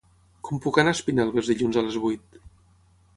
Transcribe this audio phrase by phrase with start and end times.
[0.47, 2.41] Com puc anar a Espinelves dilluns a les vuit?